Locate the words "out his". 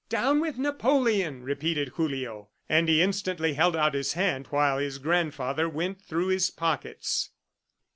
3.75-4.13